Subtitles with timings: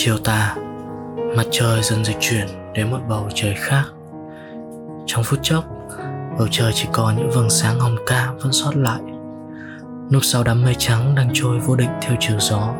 [0.00, 0.56] Chiều tà
[1.36, 3.84] Mặt trời dần dịch chuyển đến một bầu trời khác.
[5.06, 5.64] Trong phút chốc,
[6.38, 9.00] Bầu trời chỉ còn những vầng sáng hồng ca vẫn sót lại.
[10.12, 12.74] Núp sau đám mây trắng đang trôi vô định theo chiều gió.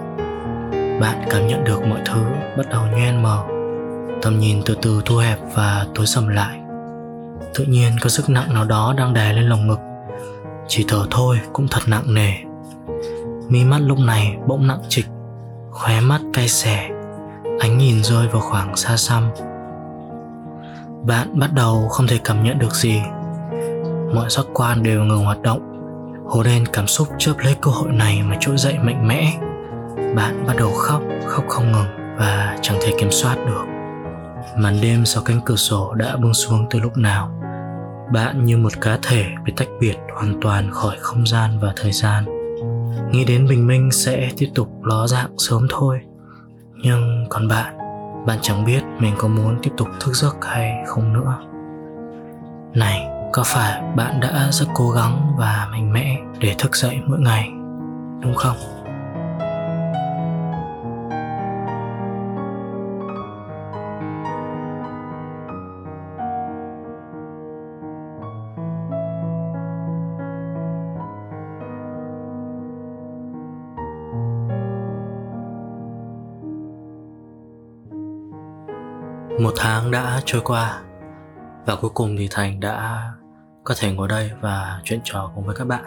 [1.00, 2.24] Bạn cảm nhận được mọi thứ
[2.56, 3.44] bắt đầu nhoen mờ.
[4.22, 6.58] Tầm nhìn từ từ thu hẹp và tối sầm lại.
[7.54, 9.80] Tự nhiên có sức nặng nào đó đang đè lên lồng ngực.
[10.68, 12.32] Chỉ thở thôi cũng thật nặng nề.
[13.48, 15.06] Mi mắt lúc này bỗng nặng trịch,
[15.70, 16.90] Khóe mắt cay xẻ
[17.58, 19.30] Ánh nhìn rơi vào khoảng xa xăm.
[21.06, 23.02] Bạn bắt đầu không thể cảm nhận được gì.
[24.14, 25.60] Mọi giác quan đều ngừng hoạt động.
[26.28, 29.32] Hồ đen cảm xúc chớp lấy cơ hội này mà trỗi dậy mạnh mẽ.
[30.16, 33.64] Bạn bắt đầu khóc, khóc không ngừng và chẳng thể kiểm soát được.
[34.56, 37.30] Màn đêm sau cánh cửa sổ đã buông xuống từ lúc nào.
[38.12, 41.92] Bạn như một cá thể bị tách biệt hoàn toàn khỏi không gian và thời
[41.92, 42.24] gian.
[43.10, 46.00] Nghĩ đến bình minh sẽ tiếp tục ló dạng sớm thôi.
[46.82, 47.78] Nhưng còn bạn
[48.26, 51.38] Bạn chẳng biết mình có muốn tiếp tục thức giấc hay không nữa
[52.74, 57.20] Này, có phải bạn đã rất cố gắng và mạnh mẽ để thức dậy mỗi
[57.20, 57.50] ngày
[58.20, 58.56] Đúng không?
[79.38, 80.82] Một tháng đã trôi qua
[81.66, 83.08] Và cuối cùng thì Thành đã
[83.64, 85.84] có thể ngồi đây và chuyện trò cùng với các bạn.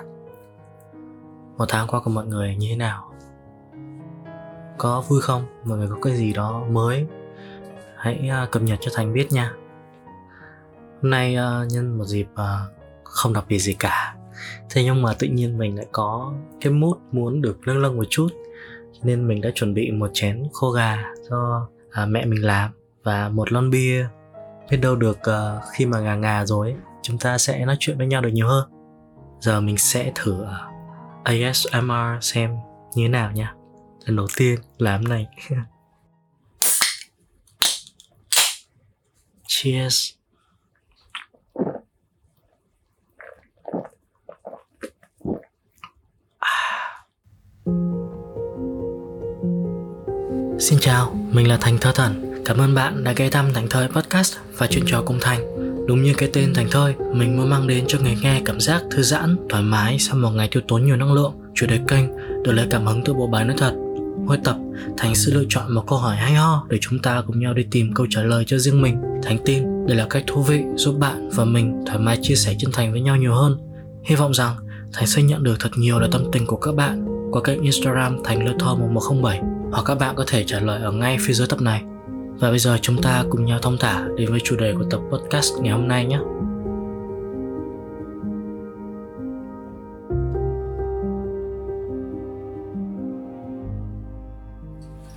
[1.58, 3.14] Một tháng qua của mọi người như thế nào?
[4.78, 5.46] Có vui không?
[5.64, 7.08] Mọi người có cái gì đó mới?
[7.98, 9.54] Hãy à, cập nhật cho Thành biết nha.
[11.02, 12.60] Hôm nay à, nhân một dịp à,
[13.04, 14.16] không đặc biệt gì cả.
[14.70, 18.06] Thế nhưng mà tự nhiên mình lại có cái mút muốn được lâng lâng một
[18.10, 18.28] chút,
[19.04, 21.68] Nên mình đã chuẩn bị một chén khô gà cho
[22.08, 22.72] mẹ mình làm
[23.04, 24.08] và một lon bia.
[24.70, 28.08] Biết đâu được uh, khi mà ngà ngà rồi chúng ta sẽ nói chuyện với
[28.08, 28.70] nhau được nhiều hơn.
[29.40, 30.68] Giờ mình sẽ thử ờ,
[31.24, 32.56] ASMR xem
[32.96, 33.54] như thế nào nha.
[34.06, 35.28] Lần đầu tiên làm này
[39.48, 40.12] cheers.
[50.60, 52.31] Xin chào, mình là Thành Thơ Thần.
[52.46, 55.40] Cảm ơn bạn đã ghé thăm Thành Thơi Podcast và chuyện trò cùng Thành.
[55.88, 58.84] Đúng như cái tên Thành Thơi, mình muốn mang đến cho người nghe cảm giác
[58.92, 61.34] thư giãn, thoải mái sau một ngày tiêu tốn nhiều năng lượng.
[61.56, 62.06] Chủ đề kênh
[62.44, 63.74] được lấy cảm hứng từ bộ bài nói thật.
[64.26, 64.56] Mỗi tập,
[64.98, 67.64] Thành sẽ lựa chọn một câu hỏi hay ho để chúng ta cùng nhau đi
[67.72, 69.02] tìm câu trả lời cho riêng mình.
[69.24, 72.56] Thành tin đây là cách thú vị giúp bạn và mình thoải mái chia sẻ
[72.60, 73.58] chân thành với nhau nhiều hơn.
[74.04, 74.56] Hy vọng rằng
[74.94, 78.18] Thành sẽ nhận được thật nhiều lời tâm tình của các bạn qua kênh Instagram
[78.24, 79.42] Thành Lơ Thơ 1107
[79.72, 81.82] hoặc các bạn có thể trả lời ở ngay phía dưới tập này.
[82.42, 85.02] Và bây giờ chúng ta cùng nhau thông thả đến với chủ đề của tập
[85.12, 86.20] podcast ngày hôm nay nhé.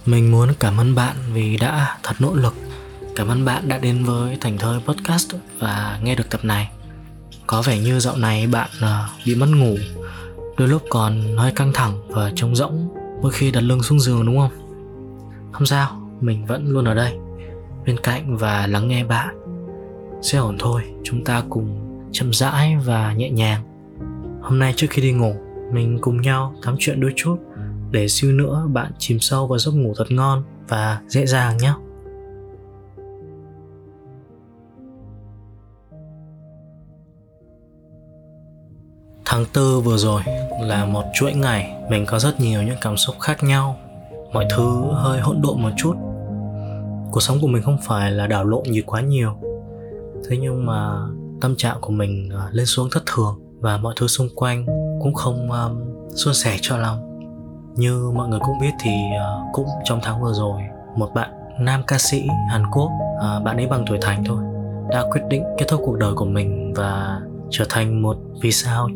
[0.07, 2.55] Mình muốn cảm ơn bạn vì đã thật nỗ lực
[3.17, 6.71] Cảm ơn bạn đã đến với Thành Thơi Podcast và nghe được tập này
[7.47, 9.77] Có vẻ như dạo này bạn ờ, bị mất ngủ
[10.56, 12.89] Đôi lúc còn hơi căng thẳng và trống rỗng
[13.23, 14.53] mỗi khi đặt lưng xuống giường đúng không?
[15.53, 17.12] Không sao, mình vẫn luôn ở đây,
[17.87, 19.37] bên cạnh và lắng nghe bạn.
[20.23, 21.81] Sẽ ổn thôi, chúng ta cùng
[22.12, 23.62] chậm rãi và nhẹ nhàng.
[24.43, 25.35] Hôm nay trước khi đi ngủ,
[25.73, 27.37] mình cùng nhau tám chuyện đôi chút
[27.91, 31.73] để siêu nữa bạn chìm sâu vào giấc ngủ thật ngon và dễ dàng nhé.
[39.25, 40.23] Tháng tư vừa rồi
[40.61, 43.77] là một chuỗi ngày, mình có rất nhiều những cảm xúc khác nhau.
[44.33, 45.95] Mọi thứ hơi hỗn độn một chút
[47.14, 49.32] cuộc sống của mình không phải là đảo lộn gì quá nhiều
[50.28, 51.06] thế nhưng mà
[51.40, 54.66] tâm trạng của mình à, lên xuống thất thường và mọi thứ xung quanh
[55.02, 56.96] cũng không um, suôn sẻ cho lắm.
[57.76, 60.62] như mọi người cũng biết thì uh, cũng trong tháng vừa rồi
[60.96, 61.31] một bạn
[61.61, 64.44] nam ca sĩ hàn quốc uh, bạn ấy bằng tuổi thành thôi
[64.90, 67.20] đã quyết định kết thúc cuộc đời của mình và
[67.50, 68.88] trở thành một vì sao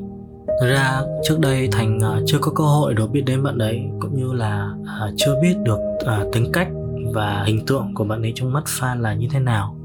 [0.61, 3.83] Thực ra trước đây Thành uh, chưa có cơ hội được biết đến bạn đấy
[4.01, 6.69] cũng như là uh, chưa biết được uh, tính cách
[7.15, 9.77] và hình tượng của bạn ấy trong mắt fan là như thế nào?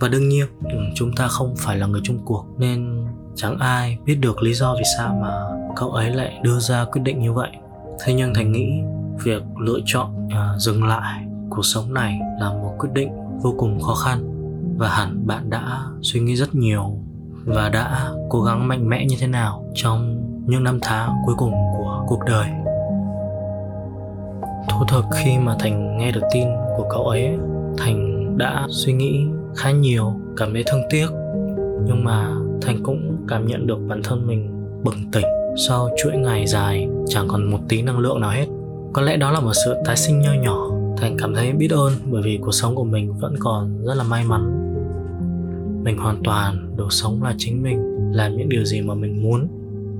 [0.00, 3.98] Và đương nhiên ừ, chúng ta không phải là người chung cuộc nên chẳng ai
[4.04, 5.30] biết được lý do vì sao mà
[5.76, 7.50] cậu ấy lại đưa ra quyết định như vậy.
[8.04, 8.82] Thế nhưng thành nghĩ
[9.24, 13.10] việc lựa chọn à, dừng lại cuộc sống này là một quyết định
[13.42, 14.34] vô cùng khó khăn
[14.78, 16.98] và hẳn bạn đã suy nghĩ rất nhiều
[17.44, 21.52] và đã cố gắng mạnh mẽ như thế nào trong những năm tháng cuối cùng
[21.52, 22.48] của cuộc đời.
[24.68, 27.38] Thú thực khi mà Thành nghe được tin của cậu ấy,
[27.78, 29.26] thành đã suy nghĩ
[29.56, 31.06] khá nhiều, cảm thấy thương tiếc.
[31.86, 34.50] Nhưng mà thành cũng cảm nhận được bản thân mình
[34.84, 35.24] bừng tỉnh
[35.68, 38.46] sau chuỗi ngày dài, chẳng còn một tí năng lượng nào hết.
[38.92, 40.70] Có lẽ đó là một sự tái sinh nho nhỏ.
[40.96, 44.04] Thành cảm thấy biết ơn bởi vì cuộc sống của mình vẫn còn rất là
[44.04, 44.64] may mắn.
[45.84, 47.78] Mình hoàn toàn, được sống là chính mình,
[48.12, 49.48] làm những điều gì mà mình muốn.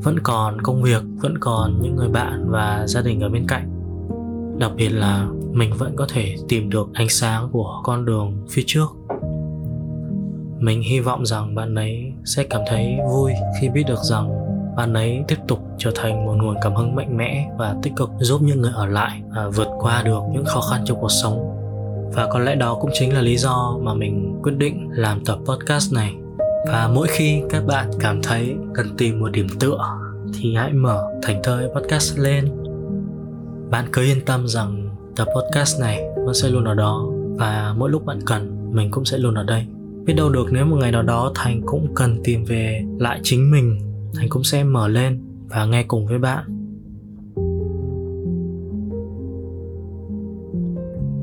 [0.03, 3.78] Vẫn còn công việc, vẫn còn những người bạn và gia đình ở bên cạnh
[4.59, 8.63] đặc biệt là mình vẫn có thể tìm được ánh sáng của con đường phía
[8.67, 8.87] trước.
[10.59, 14.95] Mình hy vọng rằng bạn ấy sẽ cảm thấy vui khi biết được rằng bạn
[14.95, 18.43] ấy tiếp tục trở thành một nguồn cảm hứng mạnh mẽ và tích cực giúp
[18.43, 21.55] những người ở lại à, vượt qua được những khó khăn trong cuộc sống.
[22.15, 25.39] Và có lẽ đó cũng chính là lý do mà mình quyết định làm tập
[25.45, 26.15] podcast này.
[26.67, 29.99] Và mỗi khi các bạn cảm thấy cần tìm một điểm tựa
[30.35, 32.68] thì hãy mở thành thơi podcast lên
[33.71, 37.07] bạn cứ yên tâm rằng tập podcast này vẫn sẽ luôn ở đó
[37.37, 39.67] và mỗi lúc bạn cần, mình cũng sẽ luôn ở đây.
[40.05, 43.51] Biết đâu được nếu một ngày nào đó thành cũng cần tìm về lại chính
[43.51, 43.79] mình,
[44.15, 46.45] thành cũng sẽ mở lên và nghe cùng với bạn.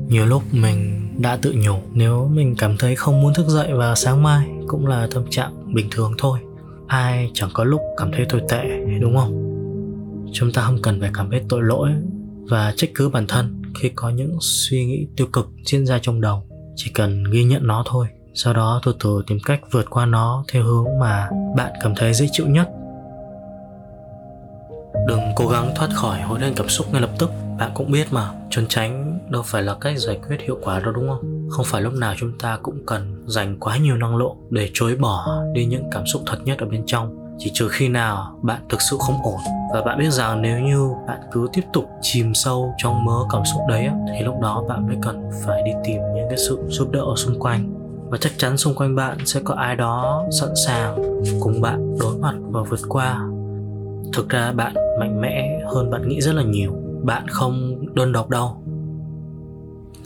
[0.08, 3.94] Nhiều lúc mình đã tự nhủ nếu mình cảm thấy không muốn thức dậy vào
[3.94, 6.38] sáng mai cũng là tâm trạng bình thường thôi.
[6.86, 8.64] Ai chẳng có lúc cảm thấy tồi tệ,
[9.00, 9.42] đúng không?
[10.32, 11.90] Chúng ta không cần phải cảm thấy tội lỗi
[12.48, 16.20] và trách cứ bản thân khi có những suy nghĩ tiêu cực diễn ra trong
[16.20, 16.42] đầu.
[16.76, 20.44] Chỉ cần ghi nhận nó thôi, sau đó từ từ tìm cách vượt qua nó
[20.52, 22.68] theo hướng mà bạn cảm thấy dễ chịu nhất.
[25.08, 27.30] Đừng cố gắng thoát khỏi hỗn lên cảm xúc ngay lập tức.
[27.58, 30.92] Bạn cũng biết mà, trốn tránh đâu phải là cách giải quyết hiệu quả đâu,
[30.92, 31.48] đúng không?
[31.50, 34.96] Không phải lúc nào chúng ta cũng cần dành quá nhiều năng lượng để chối
[34.96, 38.60] bỏ đi những cảm xúc thật nhất ở bên trong chỉ trừ khi nào bạn
[38.68, 39.40] thực sự không ổn
[39.72, 43.42] và bạn biết rằng nếu như bạn cứ tiếp tục chìm sâu trong mớ cảm
[43.44, 46.90] xúc đấy thì lúc đó bạn mới cần phải đi tìm những cái sự giúp
[46.92, 47.72] đỡ ở xung quanh.
[48.10, 50.96] Và chắc chắn xung quanh bạn sẽ có ai đó sẵn sàng
[51.40, 53.26] cùng bạn đối mặt và vượt qua.
[54.12, 56.72] Thực ra bạn mạnh mẽ hơn bạn nghĩ rất là nhiều.
[57.02, 58.56] Bạn không đơn độc đâu.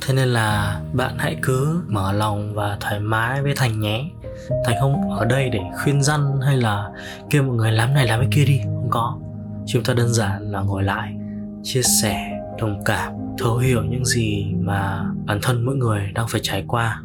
[0.06, 4.04] Thế nên là bạn hãy cứ mở lòng và thoải mái với thành nhé
[4.64, 6.90] thành không ở đây để khuyên răn hay là
[7.30, 8.60] kêu mọi người làm này làm cái kia đi?
[8.64, 9.18] Không có.
[9.66, 11.14] Chúng ta đơn giản là ngồi lại,
[11.62, 16.40] chia sẻ, đồng cảm, thấu hiểu những gì mà bản thân mỗi người đang phải
[16.44, 17.02] trải qua.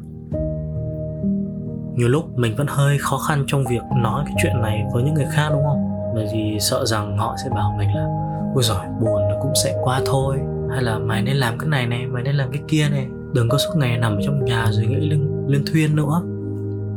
[1.95, 5.13] Nhiều lúc mình vẫn hơi khó khăn trong việc nói cái chuyện này với những
[5.13, 5.89] người khác, đúng không?
[6.15, 8.07] Bởi vì sợ rằng họ sẽ bảo mình là,
[8.53, 10.37] ôi giỏi buồn nó cũng sẽ qua thôi.
[10.71, 13.07] Hay là mày nên làm cái này này, mày nên làm cái kia này.
[13.33, 16.21] Đừng có suốt ngày nằm trong nhà rồi nghĩ lên lên thuyên nữa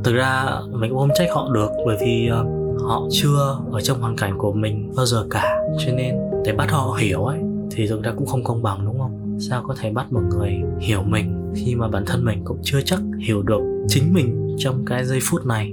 [0.04, 2.44] thực ra mình cũng không trách họ được bởi vì ờ,
[2.88, 5.58] họ chưa ở trong hoàn cảnh của mình bao giờ cả.
[5.78, 7.38] Cho nên để bắt họ hiểu ấy,
[7.70, 9.38] thì thực ra cũng không công bằng, đúng không?
[9.40, 12.80] Sao có thể bắt một người hiểu mình khi mà bản thân mình cũng chưa
[12.80, 15.72] chắc hiểu được chính mình trong cái giây phút này?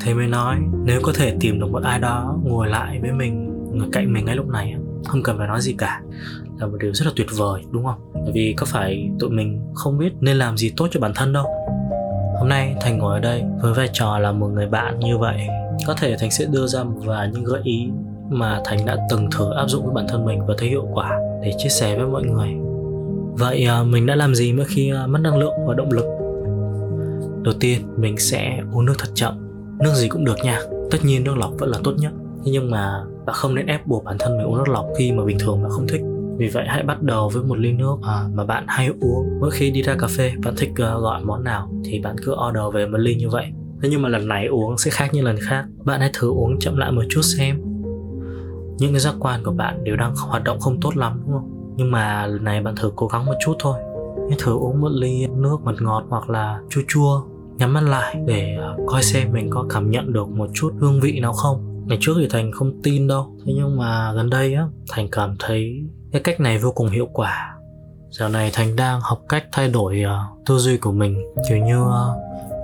[0.00, 3.50] Thế mới nói, nếu có thể tìm được một ai đó ngồi lại với mình,
[3.72, 4.74] ngồi cạnh mình ngay lúc này
[5.04, 6.02] không cần phải nói gì cả.
[6.58, 8.12] Là một điều rất là tuyệt vời, đúng không?
[8.14, 11.32] Bởi vì có phải tụi mình không biết nên làm gì tốt cho bản thân
[11.32, 11.46] đâu
[12.38, 15.36] hôm nay thành ngồi ở đây với vai trò là một người bạn như vậy.
[15.86, 17.88] Có thể thành sẽ đưa ra một vài những gợi ý
[18.28, 21.20] mà thành đã từng thử áp dụng với bản thân mình và thấy hiệu quả
[21.42, 22.48] để chia sẻ với mọi người.
[23.32, 26.04] Vậy à, mình đã làm gì mỗi khi à, mất năng lượng và động lực?
[27.42, 29.34] Đầu tiên, mình sẽ uống nước thật chậm.
[29.78, 30.58] Nước gì cũng được nha.
[30.90, 32.12] Tất nhiên nước lọc vẫn là tốt nhất.
[32.44, 35.24] Nhưng mà bạn không nên ép buộc bản thân mình uống nước lọc khi mà
[35.24, 36.00] bình thường bạn không thích
[36.36, 39.40] vì vậy hãy bắt đầu với một ly nước à, mà bạn hay uống.
[39.40, 42.34] Mỗi khi đi ra cà phê bạn thích uh, gọi món nào thì bạn cứ
[42.48, 43.46] order về một ly như vậy.
[43.82, 45.64] Thế nhưng mà lần này uống sẽ khác như lần khác.
[45.84, 47.60] Bạn hãy thử uống chậm lại một chút xem.
[48.78, 51.74] Những cái giác quan của bạn đều đang hoạt động không tốt lắm đúng không?
[51.76, 53.78] Nhưng mà lần này bạn thử cố gắng một chút thôi.
[54.28, 57.22] Hãy thử uống một ly nước mật ngọt hoặc là chua chua
[57.56, 61.00] nhắm mắt lại để à, coi xem mình có cảm nhận được một chút hương
[61.00, 63.36] vị nào không ngày trước thì thành không tin đâu.
[63.46, 67.08] Thế nhưng mà gần đây á thành cảm thấy cái cách này vô cùng hiệu
[67.12, 67.50] quả.
[68.10, 71.22] Dạo này thành đang học cách thay đổi uh, tư duy của mình.
[71.48, 71.90] Kiểu như uh,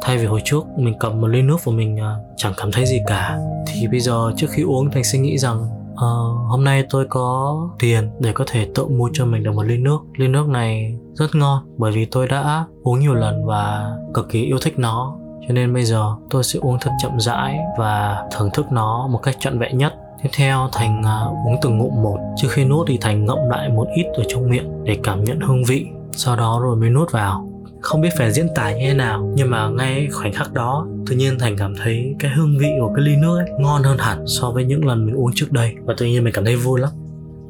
[0.03, 2.87] thay vì hồi trước mình cầm một ly nước và mình uh, chẳng cảm thấy
[2.87, 3.39] gì cả.
[3.67, 5.63] Thì bây giờ trước khi uống thành sẽ nghĩ rằng
[5.93, 9.63] uh, hôm nay tôi có tiền để có thể tự mua cho mình được một
[9.63, 9.99] ly nước.
[10.17, 14.43] Ly nước này rất ngon bởi vì tôi đã uống nhiều lần và cực kỳ
[14.43, 15.17] yêu thích nó
[15.49, 19.19] cho nên bây giờ tôi sẽ uống thật chậm rãi và thưởng thức nó một
[19.23, 19.95] cách trọn vẹn nhất.
[20.23, 22.19] Tiếp theo thành uh, uống từng ngụm một.
[22.37, 25.41] Trước khi nuốt thì thành ngậm lại một ít ở trong miệng để cảm nhận
[25.41, 25.87] hương vị.
[26.13, 27.47] Sau đó rồi mới nuốt vào.
[27.81, 31.17] Không biết phải diễn tả như thế nào nhưng mà ngay khoảnh khắc đó tự
[31.17, 34.27] nhiên thành cảm thấy cái hương vị của cái ly nước ấy ngon hơn hẳn
[34.27, 35.75] so với những lần mình uống trước đây.
[35.85, 36.91] Và tự nhiên mình cảm thấy vui lắm.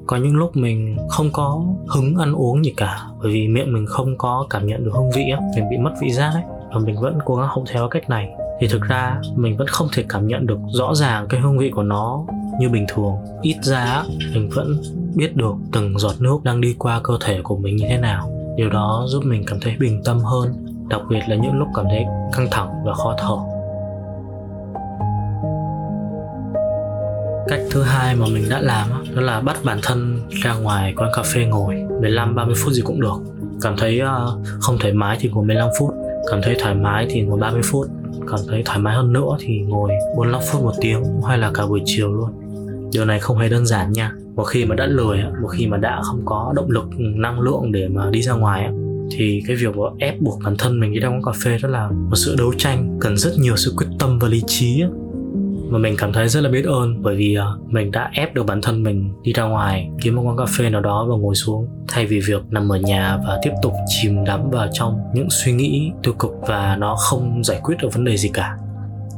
[0.06, 3.86] Có những lúc mình không có hứng ăn uống gì cả bởi vì miệng mình
[3.86, 6.42] không có cảm nhận được hương vị á mình bị mất vị giác ấy
[6.74, 9.88] và mình vẫn cố gắng học theo cách này, thì thực ra mình vẫn không
[9.92, 12.24] thể cảm nhận được rõ ràng cái hương vị của nó
[12.60, 13.14] như bình thường.
[13.42, 14.02] Ít ra,
[14.34, 14.82] mình vẫn
[15.14, 18.30] biết được từng giọt nước đang đi qua cơ thể của mình như thế nào.
[18.56, 21.84] Điều đó giúp mình cảm thấy bình tâm hơn, đặc biệt là những lúc cảm
[21.88, 23.36] thấy căng thẳng và khó thở.
[27.48, 31.10] Cách thứ hai mà mình đã làm đó là bắt bản thân ra ngoài quán
[31.14, 33.16] cà phê ngồi 15 30 phút gì cũng được.
[33.62, 35.94] Cảm thấy ờ, không thoải mái thì ngồi 15 phút
[36.30, 37.86] cảm thấy thoải mái thì ngồi 30 phút.
[38.28, 41.66] Cảm thấy thoải mái hơn nữa thì ngồi 45 phút một tiếng hay là cả
[41.66, 42.30] buổi chiều luôn.
[42.92, 44.12] Điều này không hề đơn giản nha.
[44.34, 47.72] Một khi mà đã lười, một khi mà đã không có động lực, năng lượng
[47.72, 48.70] để mà đi ra ngoài
[49.10, 51.88] thì cái việc ép buộc bản thân mình đi ra quán cà phê đó là
[51.88, 54.82] một sự đấu tranh cần rất nhiều sự quyết tâm và lý trí
[55.70, 58.46] mà mình cảm thấy rất là biết ơn bởi vì à, mình đã ép được
[58.46, 61.34] bản thân mình đi ra ngoài, kiếm một quán cà phê nào đó và ngồi
[61.34, 65.28] xuống, thay vì việc nằm ở nhà và tiếp tục chìm đắm vào trong những
[65.30, 68.56] suy nghĩ tiêu cực và nó không giải quyết được vấn đề gì cả.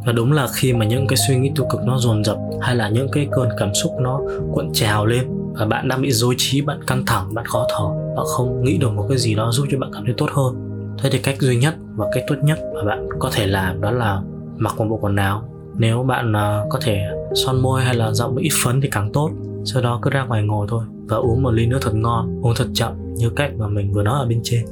[0.06, 2.76] Và đúng là khi mà những cái suy nghĩ tiêu cực nó dồn dập hay
[2.76, 4.20] là những cái cơn cảm xúc nó
[4.52, 8.14] cuộn trào lên và bạn đang bị dối trí, bạn căng thẳng, bạn khó thở,
[8.16, 10.68] bạn không nghĩ được một cái gì đó giúp cho bạn cảm thấy tốt hơn.
[10.98, 13.90] Thế thì cách duy nhất và cách tốt nhất mà bạn có thể làm đó
[13.90, 14.22] là
[14.56, 17.00] mặc một bộ quần áo nếu bạn uh, có thể
[17.34, 19.30] son môi hay là giọng một ít phấn thì càng tốt.
[19.64, 22.52] Sau đó cứ ra ngoài ngồi thôi và uống một ly nước thật ngon uống
[22.56, 24.64] thật chậm như cách mà mình vừa nói ở bên trên.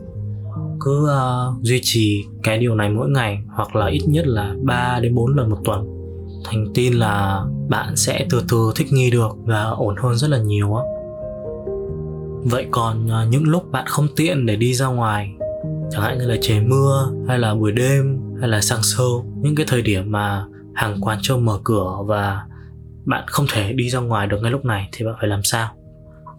[0.81, 5.01] Cứ uh, duy trì cái điều này mỗi ngày hoặc là ít nhất là 3
[5.03, 5.87] đến 4 lần một tuần.
[6.45, 10.39] Thành tin là bạn sẽ từ từ thích nghi được và ổn hơn rất là
[10.39, 10.85] nhiều á.
[12.45, 15.31] Vậy còn uh, những lúc bạn không tiện để đi ra ngoài
[15.91, 19.55] chẳng hạn như là trời mưa hay là buổi đêm hay là sáng sớm những
[19.55, 20.47] cái thời điểm mà
[20.81, 22.45] hàng quán chưa mở cửa và
[23.05, 25.69] bạn không thể đi ra ngoài được ngay lúc này, thì bạn phải làm sao?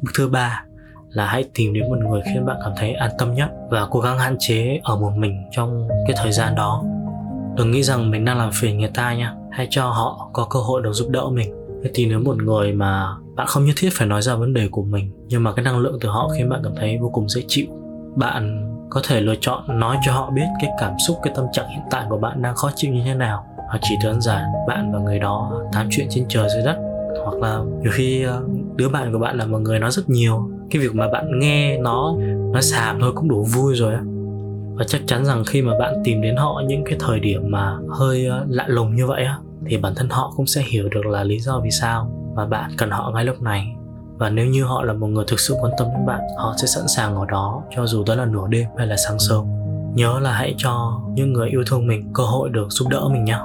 [0.01, 0.63] Bước thứ ba
[1.10, 4.00] là hãy tìm đến một người khiến bạn cảm thấy an tâm nhất và cố
[4.00, 6.83] gắng hạn chế ở một mình trong cái thời gian đó.
[7.55, 10.60] Đừng nghĩ rằng mình đang làm phiền người ta nha, hãy cho họ có cơ
[10.60, 11.53] hội được giúp đỡ mình.
[11.83, 14.67] Hãy tìm đến một người mà bạn không nhất thiết phải nói ra vấn đề
[14.71, 17.29] của mình, nhưng mà cái năng lượng từ họ khiến bạn cảm thấy vô cùng
[17.29, 17.65] dễ chịu.
[18.15, 21.69] Bạn có thể lựa chọn nói cho họ biết cái cảm xúc, cái tâm trạng
[21.69, 24.91] hiện tại của bạn đang khó chịu như thế nào hoặc chỉ đơn giản bạn
[24.91, 26.77] và người đó tám chuyện trên trời dưới đất.
[27.25, 28.43] Hoặc là nhiều khi ờ,
[28.75, 30.49] đứa bạn của bạn là một người nói rất nhiều.
[30.71, 32.15] Cái việc mà bạn nghe nó
[32.53, 34.01] nó xàm thôi cũng đủ vui rồi á.
[34.73, 37.77] Và chắc chắn rằng khi mà bạn tìm đến họ những cái thời điểm mà
[37.89, 41.05] hơi ờ, lạ lùng như vậy á, thì bản thân họ cũng sẽ hiểu được
[41.05, 43.75] là lý do vì sao mà bạn cần họ ngay lúc này.
[44.17, 46.67] Và nếu như họ là một người thực sự quan tâm đến bạn, họ sẽ
[46.67, 49.45] sẵn sàng ở đó cho dù đó là nửa đêm hay là sáng sớm.
[49.93, 53.25] Nhớ là hãy cho những người yêu thương mình cơ hội được giúp đỡ mình
[53.25, 53.37] nhé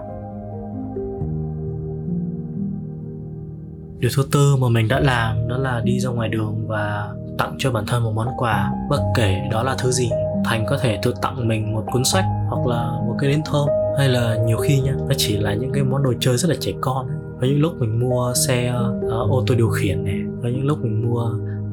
[4.06, 7.08] điều thứ tư mà mình đã làm đó là đi ra ngoài đường và
[7.38, 8.70] tặng cho bản thân một món quà.
[8.90, 10.10] Bất kể đó là thứ gì
[10.44, 13.68] thành có thể tự tặng mình một cuốn sách hoặc là một cái nến thơm.
[13.98, 16.56] Hay là nhiều khi nhá nó chỉ là những cái món đồ chơi rất là
[16.60, 17.06] trẻ con
[17.40, 18.74] có những lúc mình mua xe
[19.06, 21.30] uh, ô tô điều khiển này có những lúc mình mua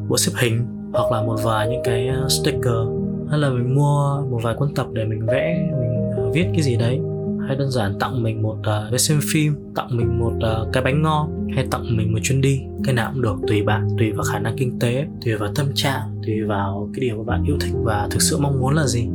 [0.08, 2.88] bộ xếp hình hoặc là một vài những cái ờ, sticker.
[3.30, 6.62] Hay là mình mua một vài cuốn tập để mình vẽ mình uh, viết cái
[6.62, 7.00] gì đấy
[7.48, 10.84] hay đơn giản tặng mình một uh, cái xem phim tặng mình một uh, cái
[10.84, 12.62] bánh ngon hay tặng mình một chuyến đi.
[12.84, 15.66] Cái nào cũng được tùy bạn tùy vào khả năng kinh tế tùy vào tâm
[15.76, 18.88] trạng tùy vào cái điều mà bạn yêu thích và thực sự mong muốn là
[18.88, 19.08] gì.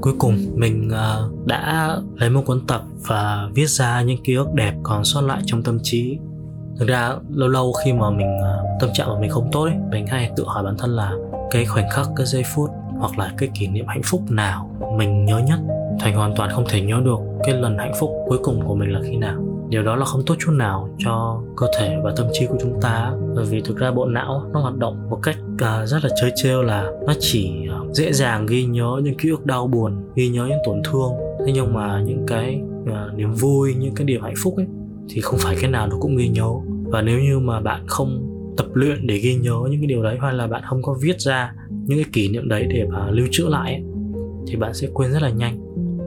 [0.00, 4.48] Cuối cùng mình uh, đã lấy một cuốn tập và viết ra những ký ức
[4.54, 6.18] đẹp còn sót lại trong tâm trí.
[6.78, 9.74] Thực ra lâu lâu khi mà mình uh, tâm trạng của mình không tốt ấy
[9.90, 11.12] mình hay tự hỏi bản thân là
[11.50, 15.24] cái khoảnh khắc cái giây phút hoặc là cái kỷ niệm hạnh phúc nào mình
[15.24, 15.58] nhớ nhất
[16.00, 18.92] thành hoàn toàn không thể nhớ được cái lần hạnh phúc cuối cùng của mình
[18.92, 19.44] là khi nào.
[19.68, 22.80] Điều đó là không tốt chút nào cho cơ thể và tâm trí của chúng
[22.80, 26.10] ta bởi vì thực ra bộ não nó hoạt động một cách à, rất là
[26.20, 29.96] chơi trêu là nó chỉ à, dễ dàng ghi nhớ những ký ức đau buồn
[30.14, 31.12] ghi nhớ những tổn thương.
[31.46, 34.66] Thế nhưng mà những cái uh, niềm vui những cái điểm hạnh phúc ấy
[35.08, 36.48] thì không phải cái nào nó cũng ghi nhớ.
[36.84, 40.18] Và nếu như mà bạn không tập luyện để ghi nhớ những cái điều đấy
[40.20, 43.26] hay là bạn không có viết ra những cái kỷ niệm đấy để mà lưu
[43.30, 43.82] trữ lại ấy,
[44.48, 45.60] thì bạn sẽ quên rất là nhanh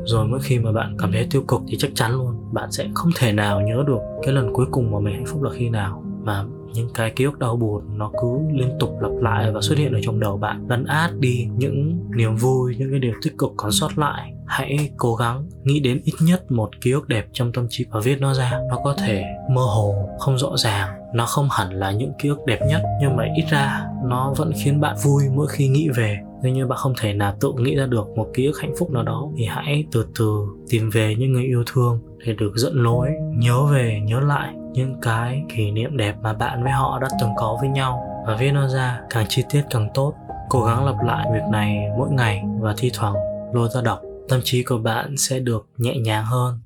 [0.08, 2.88] rồi mỗi khi mà bạn cảm thấy tiêu cực thì chắc chắn luôn, bạn sẽ
[2.96, 5.70] không thể nào nhớ được cái lần cuối cùng mà mình hạnh phúc là khi
[5.70, 6.04] nào.
[6.24, 9.78] Mà những cái ký ức đau buồn nó cứ liên tục lặp lại và xuất
[9.78, 10.66] hiện ở trong đầu bạn.
[10.70, 14.34] Lấn át đi những niềm vui, những cái điều tích cực còn sót lại.
[14.46, 18.00] Hãy cố gắng nghĩ đến ít nhất một ký ức đẹp trong tâm trí và
[18.00, 18.52] viết nó ra.
[18.70, 20.90] Nó có thể mơ hồ, không rõ ràng.
[21.14, 24.52] Nó không hẳn là những ký ức đẹp nhất, nhưng mà ít ra nó vẫn
[24.64, 27.76] khiến bạn vui mỗi khi nghĩ về nếu như bạn không thể nào tự nghĩ
[27.76, 31.16] ra được một ký ức hạnh phúc nào đó thì hãy từ từ tìm về
[31.16, 35.72] những người yêu thương để được dẫn lối nhớ về nhớ lại những cái kỷ
[35.72, 38.24] niệm đẹp mà bạn với họ đã từng có với nhau.
[38.28, 40.14] Và viết nó ra càng chi tiết càng tốt.
[40.50, 43.16] Cố gắng lặp lại việc này mỗi ngày và thi thoảng
[43.54, 44.02] lôi ra đọc.
[44.30, 46.60] Tâm trí của bạn sẽ được nhẹ nhàng hơn.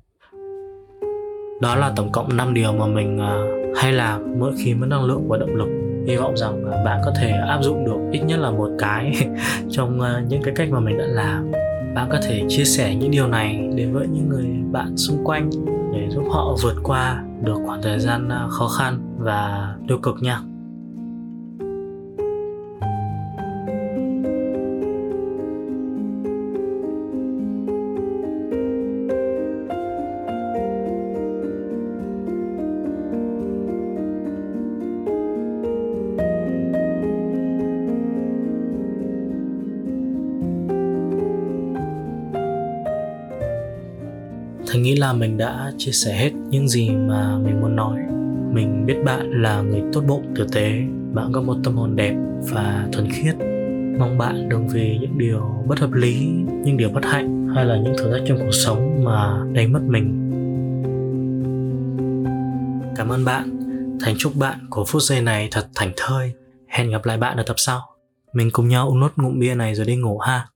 [1.60, 5.04] Đó là tổng cộng 5 điều mà mình uh, hay làm mỗi khi mất năng
[5.04, 8.38] lượng và động lực hy vọng rằng bạn có thể áp dụng được ít nhất
[8.38, 9.12] là một cái
[9.70, 11.52] trong ờ, những cái cách mà mình đã làm.
[11.94, 15.50] Bạn có thể chia sẻ những điều này đến với những người bạn xung quanh
[15.94, 20.16] để giúp họ vượt qua được khoảng thời gian ờ, khó khăn và tiêu cực
[20.20, 20.38] nha.
[45.12, 47.98] Là mình đã chia sẻ hết những gì mà mình muốn nói.
[48.52, 50.72] Mình biết bạn là người tốt bụng, tử tế.
[51.12, 52.14] Bạn có một tâm hồn đẹp
[52.52, 53.34] và thuần khiết.
[53.98, 56.28] Mong bạn đừng vì những điều bất hợp lý,
[56.64, 59.82] những điều bất hạnh Hay là những thử thách trong cuộc sống mà đánh mất
[59.86, 60.18] mình.
[62.96, 63.58] Cảm ơn bạn.
[64.00, 66.32] Thành chúc bạn của phút giây này thật thảnh thơi.
[66.68, 67.80] Hẹn gặp lại bạn ở tập sau.
[68.32, 70.46] Mình cùng nhau uống nốt ngụm bia này rồi đi ngủ ha.